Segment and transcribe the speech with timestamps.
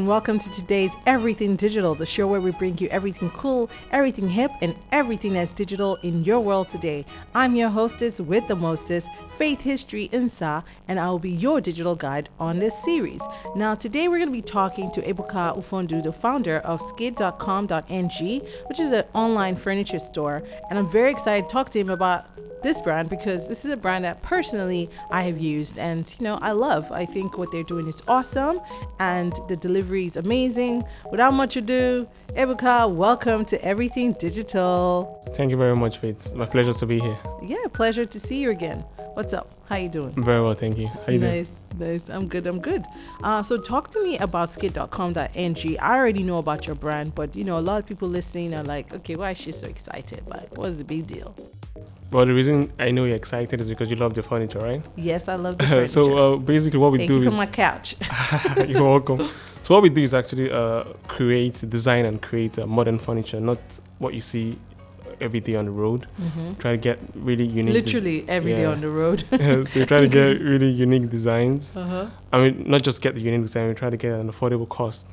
[0.00, 4.30] and welcome to today's Everything Digital, the show where we bring you everything cool, everything
[4.30, 7.04] hip, and everything that's digital in your world today.
[7.34, 11.96] I'm your hostess with the mostest, Faith History Insa, and I will be your digital
[11.96, 13.20] guide on this series.
[13.54, 18.80] Now, today we're going to be talking to Ebuka Ufondu, the founder of skid.com.ng, which
[18.80, 22.24] is an online furniture store, and I'm very excited to talk to him about
[22.62, 26.38] this brand because this is a brand that personally I have used and you know
[26.42, 26.90] I love.
[26.92, 28.60] I think what they're doing is awesome
[28.98, 30.82] and the delivery is amazing.
[31.10, 35.22] Without much ado, Ebuka, welcome to Everything Digital.
[35.34, 36.34] Thank you very much, Faith.
[36.34, 37.18] My pleasure to be here.
[37.42, 38.84] Yeah, pleasure to see you again.
[39.14, 39.50] What's up?
[39.68, 40.12] How you doing?
[40.22, 40.86] Very well, thank you.
[40.86, 41.92] How you nice, doing?
[41.92, 42.16] Nice, nice.
[42.16, 42.46] I'm good.
[42.46, 42.84] I'm good.
[43.24, 45.78] Uh, so talk to me about skid.com.ng.
[45.80, 48.62] I already know about your brand, but you know a lot of people listening are
[48.62, 50.22] like, okay, why is she so excited?
[50.28, 51.34] Like, what's the big deal?
[52.12, 54.84] Well, the reason I know you're excited is because you love the furniture, right?
[54.96, 55.86] Yes, I love the furniture.
[55.86, 57.94] so uh, basically, what we Thank do you is for my couch.
[58.68, 59.28] you're welcome.
[59.70, 63.60] So what we do is actually uh, create, design, and create uh, modern furniture, not
[64.00, 64.58] what you see
[65.20, 66.08] every day on the road.
[66.20, 66.58] Mhm.
[66.58, 67.74] Try to get really unique.
[67.74, 68.72] des- Literally every day yeah.
[68.72, 69.24] on the road.
[69.68, 71.76] so we try to get really unique designs.
[71.76, 72.06] uh-huh.
[72.32, 73.68] I mean, not just get the unique design.
[73.68, 75.06] We try to get an affordable cost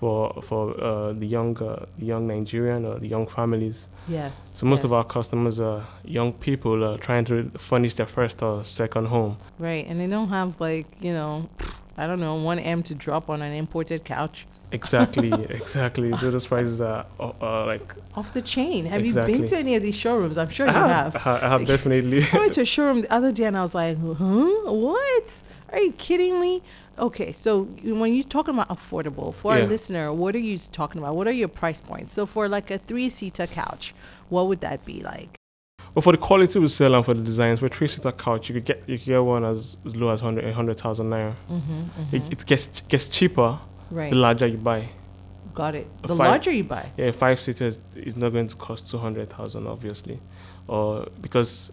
[0.00, 3.88] for for uh, the young uh, the young Nigerian or the young families.
[4.08, 4.34] Yes.
[4.56, 8.64] So most of our customers are young people uh, trying to furnish their first or
[8.64, 9.36] second home.
[9.60, 11.48] right, and they don't have like you know,
[11.96, 16.16] I don't know, one M to drop on an imported couch Exactly, exactly.
[16.16, 18.86] So those prices are uh, uh, like off the chain.
[18.86, 20.36] Have you been to any of these showrooms?
[20.38, 21.42] I'm sure I you have, have.
[21.42, 22.24] I have, definitely.
[22.32, 24.48] I went to a showroom the other day and I was like, huh?
[24.72, 25.42] What?
[25.72, 26.62] Are you kidding me?
[26.98, 29.64] Okay, so when you're talking about affordable, for our Yeah.
[29.66, 31.14] listener, what are you talking about?
[31.14, 32.12] What are your price points?
[32.12, 33.94] So for like a three seater couch,
[34.28, 35.36] what would that be like?
[35.96, 38.56] But for the quality we sell and for the designs, for a three-seater couch, you
[38.56, 41.34] could get you could get one as, as low as 100 100,000 naira.
[41.50, 43.58] Mm-hmm, It, it gets gets cheaper
[43.90, 44.10] right.
[44.10, 44.90] the larger you buy.
[45.54, 45.86] Got it.
[46.02, 46.92] The five- larger you buy.
[46.98, 50.20] Yeah, five seaters is not going to cost 200,000 obviously,
[50.68, 51.72] or because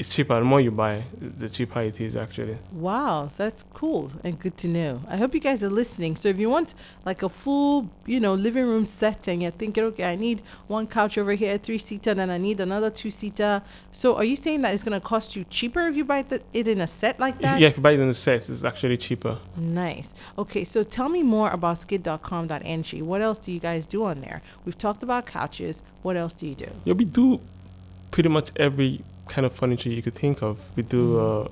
[0.00, 0.34] it's cheaper.
[0.36, 2.56] The more you buy, the cheaper it is actually.
[2.72, 5.02] Wow, that's cool and good to know.
[5.06, 6.16] I hope you guys are listening.
[6.16, 6.72] So if you want
[7.04, 10.86] like a full, you know, living room set and you're thinking, okay, I need one
[10.86, 13.60] couch over here, three seater, and I need another two seater.
[13.92, 16.66] So are you saying that it's gonna cost you cheaper if you buy the, it
[16.66, 17.60] in a set like that?
[17.60, 19.36] yeah, if you buy it in a set, it's actually cheaper.
[19.54, 20.14] Nice.
[20.38, 23.06] Okay, so tell me more about skid.com.ng.
[23.06, 24.40] What else do you guys do on there?
[24.64, 25.82] We've talked about couches.
[26.00, 26.70] What else do you do?
[26.86, 27.42] Yeah, we do
[28.10, 30.56] pretty much every kind of furniture you could think of.
[30.76, 31.46] We do Mm.
[31.46, 31.48] uh,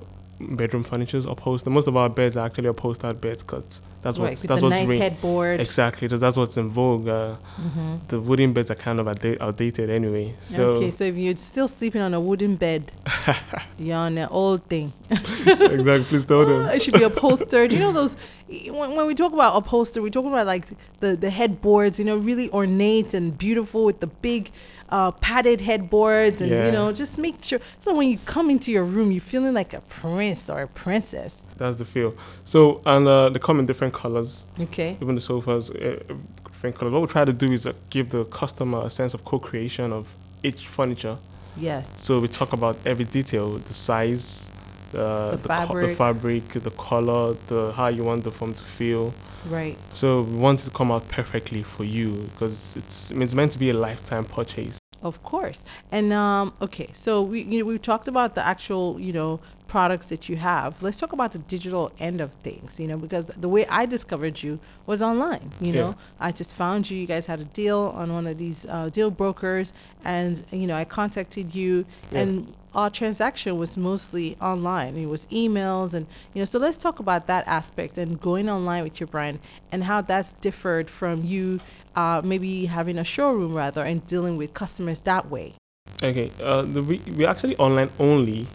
[0.55, 1.73] bedroom furnitures, upholstered.
[1.73, 4.79] Most of our beds are actually upholstered beds because that's right, what's that's the what's
[4.79, 5.59] nice ring- headboard.
[5.59, 7.07] exactly that's, that's what's in vogue.
[7.09, 10.33] Uh, hmm the wooden beds are kind of outdated anyway.
[10.39, 12.91] So okay, so if you're still sleeping on a wooden bed,
[13.77, 14.93] you're on an old thing.
[15.11, 16.69] exactly, please tell them.
[16.69, 17.73] it should be upholstered.
[17.73, 18.15] You know those
[18.49, 20.65] when, when we talk about upholstered, we talk about like
[20.99, 21.99] the the headboards.
[21.99, 24.51] You know, really ornate and beautiful with the big
[24.89, 28.83] uh, padded headboards, and you know, just make sure so when you come into your
[28.83, 31.45] room, you're feeling like a prince or a princess.
[31.57, 32.15] That's the feel.
[32.43, 34.43] So and uh, they come in different colors.
[34.59, 34.97] Okay.
[35.01, 35.99] Even the sofas, uh,
[36.45, 36.91] different colors.
[36.91, 40.15] What we try to do is uh, give the customer a sense of co-creation of
[40.41, 41.17] each furniture.
[41.55, 42.03] Yes.
[42.03, 44.49] So we talk about every detail, the size,
[44.91, 45.97] the The the, co- the fabric.
[45.97, 49.13] fabric, the color, the how you want the form to feel.
[49.47, 49.77] Right.
[49.93, 53.51] So we want it to come out perfectly for you because it's, it's it's meant
[53.53, 54.77] to be a lifetime purchase.
[55.01, 55.63] Of course.
[55.93, 60.07] And um, okay, so we you know we talked about the actual you know products
[60.09, 60.81] that you have.
[60.83, 62.79] Let's talk about the digital end of things.
[62.81, 65.51] You know, because the way I discovered you was online.
[65.61, 65.81] You Yeah.
[65.81, 66.97] know, I just found you.
[66.99, 69.71] You guys had a deal on one of these uh, deal brokers,
[70.03, 72.19] and you know I contacted you, Yeah.
[72.21, 74.95] and our transaction was mostly online.
[74.95, 76.45] It was emails, and you know.
[76.45, 79.39] So let's talk about that aspect and going online with your brand
[79.71, 81.59] and how that's differed from you.
[81.95, 85.55] Uh, maybe having a showroom rather and dealing with customers that way.
[86.01, 88.45] Okay, uh, the, we we actually online only,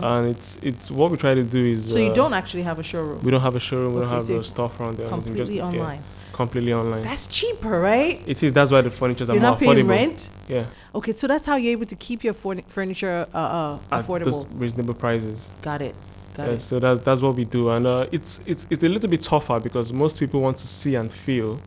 [0.00, 1.84] and it's it's what we try to do is.
[1.84, 1.92] Mm-hmm.
[1.92, 3.20] So you uh, don't actually have a showroom.
[3.22, 3.94] We don't have a showroom.
[3.94, 5.08] We Okay, don't have so a storefront.
[5.08, 6.02] Completely just, yeah, online.
[6.42, 7.02] Completely online.
[7.10, 8.16] That's cheaper, right?
[8.26, 8.52] it is.
[8.52, 9.88] That's why the furniture are You're more not paying affordable.
[10.00, 10.28] rent.
[10.48, 10.64] Yeah,
[10.94, 14.24] Okay, so that's how you're able to keep your forni- furniture uh, uh, at affordable.
[14.32, 15.48] those reasonable prices.
[15.62, 15.94] Got it.
[16.36, 16.60] Got Yeah, it.
[16.62, 19.58] so that, that's what we do, and uh, it's it's it's a little bit tougher
[19.60, 21.58] because most people want to see and feel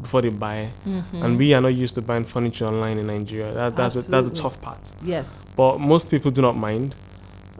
[0.00, 1.22] before they buy, Mm-hmm.
[1.22, 3.52] and we are not used to buying furniture online in Nigeria.
[3.52, 4.82] That, that's the- that's the tough part.
[5.04, 5.44] Yes.
[5.56, 6.94] But most people do not mind.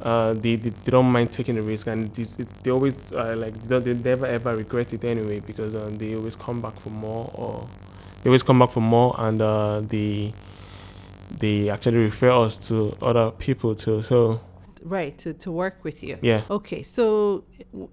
[0.02, 3.12] Uh, they, they, they don't mind taking the risk, and it is, it, they always
[3.12, 6.78] uh, like they, they never ever regret it anyway because um, they always come back
[6.80, 7.68] for more, or
[8.22, 10.32] they always come back for more, and uh, they
[11.38, 14.02] they actually refer us to other people too.
[14.02, 14.40] So
[14.84, 16.42] right to, to work with you Yeah.
[16.50, 17.44] okay so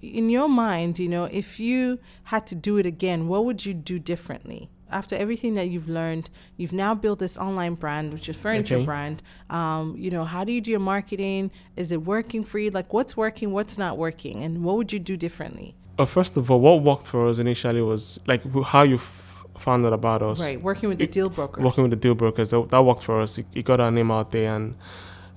[0.02, 3.76] in your mind you know if you had to do it again what would you
[3.76, 8.36] do differently after everything that you've learned you've now built this online brand which is
[8.36, 8.86] furniture Okay.
[8.86, 12.70] brand um, you know how do you do your marketing is it working for you
[12.72, 16.50] like what's working what's not working and what would you do differently Uh, first of
[16.50, 18.42] all, what worked for us initially was like
[18.74, 20.40] how you f- found out about us.
[20.40, 23.04] right working with the it- deal brokers Working with the deal brokers, that, that worked
[23.04, 23.38] for us.
[23.40, 24.56] It, it got our name out there.
[24.56, 24.76] And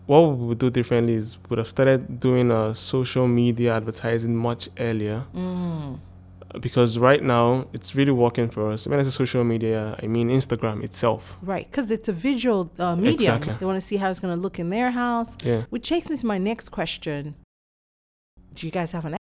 [0.06, 4.36] what we would do differently is we would have started doing uh, social media advertising
[4.36, 5.24] much earlier.
[5.34, 5.98] mm.
[6.60, 8.86] Because right now, it's really working for us.
[8.86, 11.38] When I say social media, I mean Instagram itself.
[11.42, 13.54] right because it's a visual uh, medium Exactly.
[13.58, 15.62] they want to see how it's going to look in their house Yeah.
[15.70, 17.34] which takes me to my next question
[18.54, 19.16] do you guys have an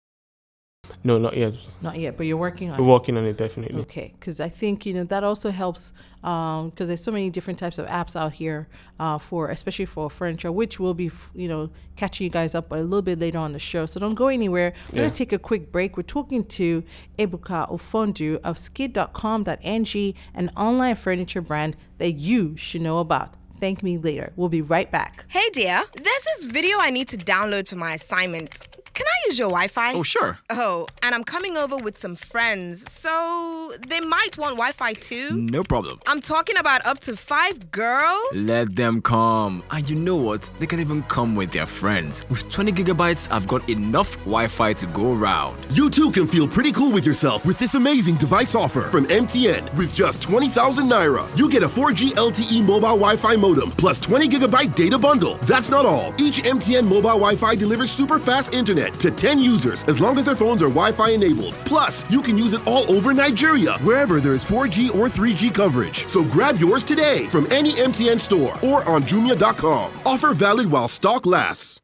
[1.02, 1.54] No, not yet.
[1.80, 3.80] not yet but you're working on We're it working on it definitely.
[3.82, 7.78] Okay, because I think you know that also helps because there's so many different types
[7.78, 8.68] of apps out here
[8.98, 12.70] uh, for especially for furniture, which will be f- you know catching you guys up
[12.70, 13.86] a little bit later on the show.
[13.86, 14.74] So don't go anywhere.
[14.90, 15.02] We're Yeah.
[15.04, 15.96] gonna take a quick break.
[15.96, 16.82] We're talking to
[17.18, 23.34] Ebuka Ofondu of skid.com.ng, an online furniture brand that you should know about.
[23.58, 24.32] Thank me later.
[24.36, 25.24] We'll be right back.
[25.28, 28.62] Hey dear, there's this video I need to download for my assignment.
[28.94, 29.94] Can I use your Wi Fi?
[29.94, 30.38] Oh, sure.
[30.50, 35.30] Oh, and I'm coming over with some friends, so they might want Wi Fi too.
[35.36, 36.00] No problem.
[36.06, 38.34] I'm talking about up to five girls.
[38.34, 39.62] Let them come.
[39.70, 40.50] And you know what?
[40.58, 42.24] They can even come with their friends.
[42.28, 45.56] With 20 gigabytes, I've got enough Wi Fi to go around.
[45.70, 49.72] You too can feel pretty cool with yourself with this amazing device offer from MTN.
[49.76, 54.28] With just 20,000 naira, you get a 4G LTE mobile Wi Fi modem plus 20
[54.28, 55.36] gigabyte data bundle.
[55.46, 56.12] That's not all.
[56.18, 60.24] Each MTN mobile Wi Fi delivers super fast internet to 10 users as long as
[60.24, 61.54] their phones are Wi Fi enabled.
[61.64, 66.06] Plus, you can use it all over Nigeria, wherever there is 4G or 3G coverage.
[66.06, 69.92] So grab yours today from any MTN store or on Jumia.com.
[70.04, 71.80] Offer valid while stock lasts.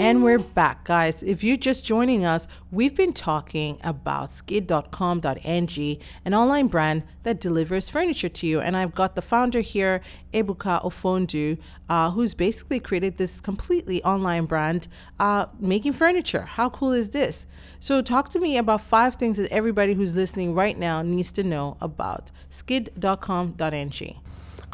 [0.00, 1.22] And we're back, guys.
[1.22, 7.90] If you're just joining us, we've been talking about skid.com.ng, an online brand that delivers
[7.90, 8.62] furniture to you.
[8.62, 10.00] And I've got the founder here,
[10.32, 11.58] Ebuka Ofondu,
[11.90, 14.88] uh, who's basically created this completely online brand
[15.18, 16.46] uh, making furniture.
[16.46, 17.46] How cool is this?
[17.78, 21.42] So, talk to me about five things that everybody who's listening right now needs to
[21.42, 24.20] know about skid.com.ng.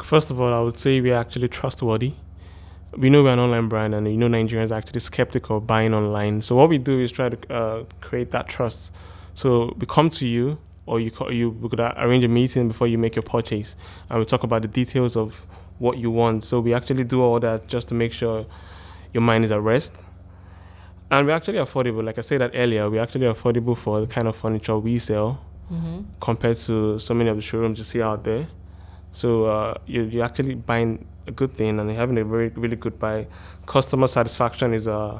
[0.01, 2.13] First of all, I would say we're actually trustworthy.
[2.95, 5.93] We know we're an online brand, and you know Nigerians are actually skeptical of buying
[5.93, 6.41] online.
[6.41, 8.93] So what we do is try to uh, create that trust.
[9.33, 12.87] So we come to you, or you call, you we could arrange a meeting before
[12.87, 13.75] you make your purchase,
[14.09, 15.45] and we talk about the details of
[15.79, 16.43] what you want.
[16.43, 18.45] So we actually do all that just to make sure
[19.13, 20.03] your mind is at rest.
[21.11, 22.03] And we're actually affordable.
[22.03, 25.43] Like I said that earlier, we're actually affordable for the kind of furniture we sell
[26.19, 28.47] compared to so many of the showrooms you see out there.
[29.11, 32.97] So uh, you, you're actually buying a good thing and having a very really good
[32.99, 33.27] buy.
[33.65, 35.19] Customer satisfaction is uh,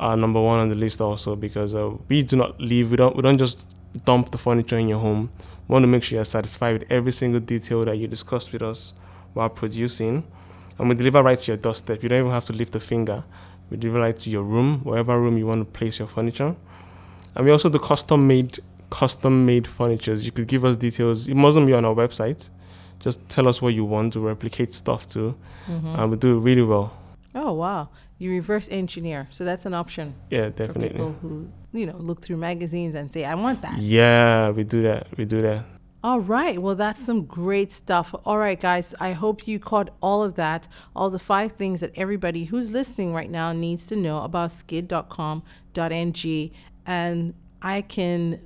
[0.00, 2.90] number one on the list also because uh, we do not leave.
[2.90, 3.74] We don't we don't just
[4.04, 5.30] dump the furniture in your home.
[5.66, 8.62] We want to make sure you're satisfied with every single detail that you discussed with
[8.62, 8.94] us
[9.34, 10.24] while producing,
[10.78, 12.02] and we deliver right to your doorstep.
[12.02, 13.24] You don't even have to lift a finger.
[13.70, 16.56] We deliver right to your room, wherever room you want to place your furniture.
[17.34, 18.58] And we also do custom made
[18.90, 20.24] custom made furnitures.
[20.24, 21.28] You could give us details.
[21.28, 22.50] It mustn't be on our website.
[23.00, 25.36] Just tell us what you want to replicate stuff to,
[25.66, 25.86] mm-hmm.
[25.86, 26.96] and we do it really well.
[27.34, 27.88] Oh, wow.
[28.18, 29.28] You reverse engineer.
[29.30, 30.88] So, that's an option Yeah, definitely.
[30.88, 33.78] people who, you know, look through magazines and say, I want that.
[33.78, 35.06] Yeah, we do that.
[35.16, 35.64] We do that.
[36.02, 36.60] All right.
[36.62, 38.14] Well, that's some great stuff.
[38.24, 38.94] All right, guys.
[39.00, 43.12] I hope you caught all of that, all the five things that everybody who's listening
[43.12, 45.42] right now needs to know about skid.com.ng.
[46.86, 48.40] And I can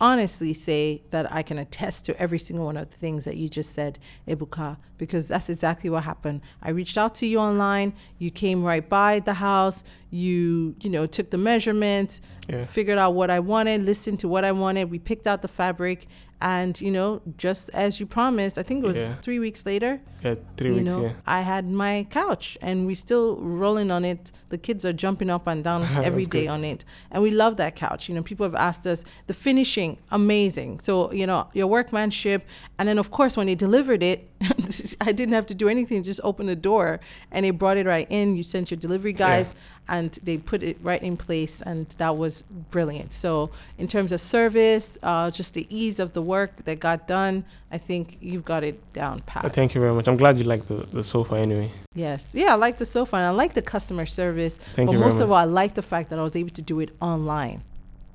[0.00, 3.48] honestly say that I can attest to every single one of the things that you
[3.48, 6.40] just said, Ebuka, because that's exactly what happened.
[6.62, 7.92] I reached out to you online.
[8.18, 9.84] You came right by the house.
[10.10, 12.64] You, you know, took the measurements, Yeah.
[12.64, 14.90] figured out what I wanted, listened to what I wanted.
[14.90, 16.08] We picked out the fabric.
[16.42, 19.14] And, you know, just as you promised, I think it was Yeah.
[19.20, 20.86] three weeks later, Yeah, three you weeks.
[20.86, 21.12] know, yeah.
[21.26, 24.32] I had my couch and we still rolling on it.
[24.48, 26.48] The kids are jumping up and down every day good.
[26.50, 26.84] on it.
[27.10, 28.08] And we love that couch.
[28.08, 30.80] You know, people have asked us the finishing, amazing.
[30.80, 32.46] So, you know, your workmanship.
[32.78, 34.28] And then of course when they delivered it,
[35.00, 38.06] I didn't have to do anything, just open the door and they brought it right
[38.10, 38.36] in.
[38.36, 39.54] You sent your delivery guys
[39.90, 43.12] and they put it right in place and that was brilliant.
[43.12, 47.44] So in terms of service, uh, just the ease of the work that got done,
[47.72, 49.52] I think you've got it down pat.
[49.52, 50.06] Thank you very much.
[50.06, 51.72] I'm glad you like the, the sofa anyway.
[51.92, 52.30] Yes.
[52.32, 54.58] Yeah, I like the sofa and I like the customer service.
[54.74, 56.62] Thank but you most of all, I like the fact that I was able to
[56.62, 57.62] do it online.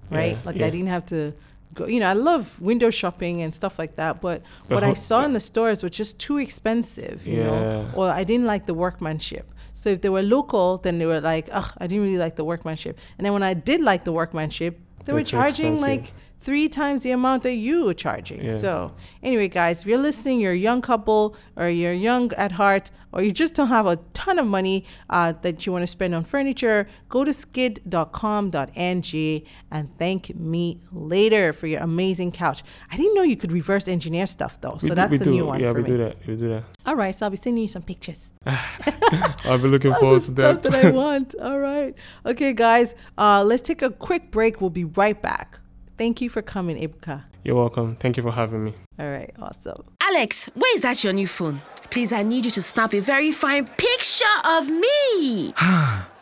[0.09, 0.37] Right?
[0.37, 0.67] Yeah, like yeah.
[0.67, 1.33] I didn't have to
[1.75, 1.85] go.
[1.85, 4.21] You know, I love window shopping and stuff like that.
[4.21, 7.27] But what I saw in the stores was just too expensive.
[7.27, 7.53] You know,
[7.93, 7.97] Yeah.
[7.99, 9.45] or I didn't like the workmanship.
[9.73, 12.45] So if they were local, then they were like, ugh, I didn't really like the
[12.45, 12.97] workmanship.
[13.17, 16.01] And then when I did like the workmanship, they They're were charging expensive.
[16.03, 16.13] like
[16.45, 18.39] three times the amount that you were charging.
[18.43, 18.57] Yeah.
[18.65, 18.73] So
[19.23, 23.23] anyway, guys, if you're listening, you're a young couple or you're young at heart or
[23.25, 26.23] you just don't have a ton of money uh, that you want to spend on
[26.23, 32.63] furniture, go to skid.com.ng and thank me later for your amazing couch.
[32.91, 34.73] I didn't know you could reverse engineer stuff though.
[34.81, 35.31] We so do- that's we a do.
[35.31, 35.87] new one Yeah, we me.
[35.87, 36.17] do that.
[36.27, 36.63] We do that.
[36.85, 38.31] All right, so I'll be sending you some pictures.
[38.45, 40.61] I'll be looking forward to that.
[40.63, 41.33] stuff that I want.
[41.41, 41.95] All right.
[42.25, 44.61] Okay, guys, uh, let's take a quick break.
[44.61, 45.59] We'll be right back.
[45.97, 47.23] Thank you for coming, Ibuka.
[47.43, 47.95] You're welcome.
[47.95, 48.73] Thank you for having me.
[48.99, 49.83] All right, awesome.
[50.01, 51.61] Alex, where is that your new phone?
[51.89, 55.53] Please, I need you to snap a very fine picture of me.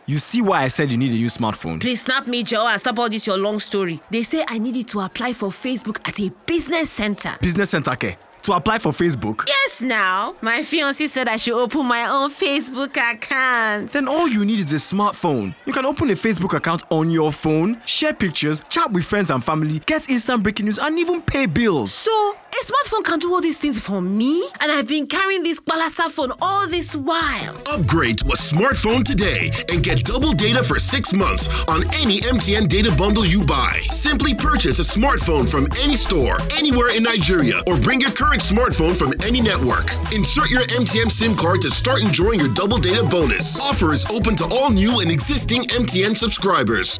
[0.05, 1.79] You see why I said you need a new smartphone?
[1.79, 4.01] Please snap me, Joe, and stop all this your long story.
[4.11, 7.37] They say I needed to apply for Facebook at a business center.
[7.39, 8.17] Business Center Care.
[8.43, 9.45] To apply for Facebook?
[9.47, 10.35] Yes, now.
[10.41, 13.91] My fiancé said I should open my own Facebook account.
[13.91, 15.55] Then all you need is a smartphone.
[15.65, 19.41] You can open a Facebook account on your phone, share pictures, chat with friends and
[19.41, 21.93] family, get instant breaking news, and even pay bills.
[21.93, 24.45] So, a smartphone can do all these things for me?
[24.59, 27.55] And I've been carrying this Balasa phone all this while.
[27.71, 32.67] Upgrade to a smartphone today and get double data for six months on any MTN
[32.67, 33.79] data bundle you buy.
[33.89, 38.97] Simply purchase a smartphone from any store, anywhere in Nigeria, or bring your current smartphone
[38.97, 39.91] from any network.
[40.13, 43.59] Insert your MTN SIM card to start enjoying your double data bonus.
[43.59, 46.99] Offer is open to all new and existing MTN subscribers.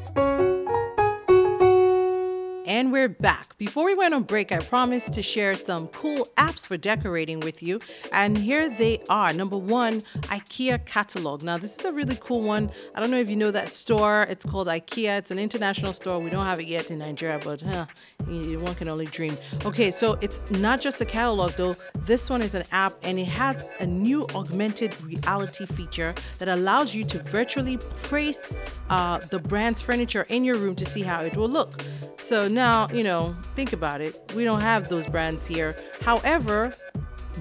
[2.74, 3.56] And we're back.
[3.60, 7.62] Before we went on break, I promised to share some cool apps for decorating with
[7.62, 7.80] you.
[8.12, 9.32] And here they are.
[9.32, 11.44] Number one, IKEA Catalog.
[11.44, 12.72] Now, this is a really cool one.
[12.96, 14.26] I don't know if you know that store.
[14.28, 15.20] It's called IKEA.
[15.20, 16.18] It's an international store.
[16.18, 17.86] We don't have it yet in Nigeria, but huh,
[18.26, 19.38] one can only dream.
[19.66, 21.76] Okay, so it's not just a catalog though.
[22.06, 26.96] This one is an app and it has a new augmented reality feature that allows
[26.96, 28.52] you to virtually place
[28.90, 31.84] uh, the brand's furniture in your room to see how it will look.
[32.18, 32.63] So now,
[32.94, 34.32] you know, think about it.
[34.36, 35.76] We don't have those brands here.
[36.02, 36.72] However,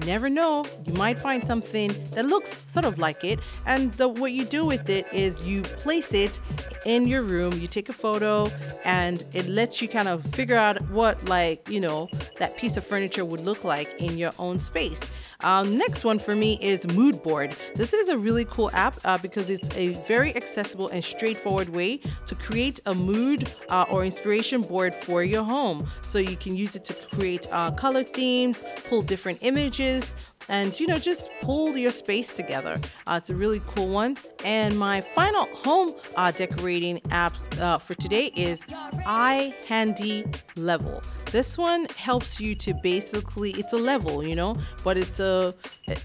[0.05, 4.31] never know you might find something that looks sort of like it and the what
[4.31, 6.39] you do with it is you place it
[6.85, 8.49] in your room you take a photo
[8.85, 12.85] and it lets you kind of figure out what like you know that piece of
[12.85, 15.01] furniture would look like in your own space
[15.43, 19.17] um, next one for me is mood board this is a really cool app uh,
[19.17, 24.61] because it's a very accessible and straightforward way to create a mood uh, or inspiration
[24.61, 25.87] board for your home.
[26.01, 30.15] So you can use it to create uh, color themes pull different images
[30.49, 32.79] and you know just pull your space together.
[33.07, 34.17] Uh, it's a really cool one.
[34.43, 38.63] And my final home uh, decorating apps uh, for today is
[39.05, 41.01] iHandy level
[41.33, 45.53] this one helps you to basically it's a level you know but it's a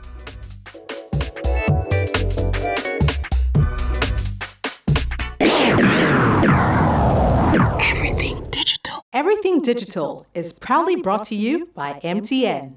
[7.80, 9.02] Everything digital.
[9.12, 12.75] Everything Digital is proudly brought to you by MTN.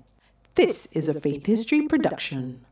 [0.55, 2.65] This is a Faith History production.